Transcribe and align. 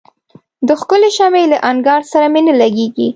د 0.67 0.69
ښکلي 0.79 1.09
شمعي 1.17 1.45
له 1.53 1.57
انګار 1.71 2.01
سره 2.11 2.25
مي 2.33 2.41
نه 2.47 2.53
لګیږي 2.61 3.07